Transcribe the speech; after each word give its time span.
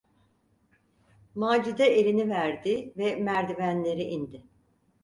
Macide 1.35 1.85
elini 1.85 2.29
verdi 2.29 2.93
ve 2.97 3.15
merdivenleri 3.15 4.03
indi. 4.03 4.43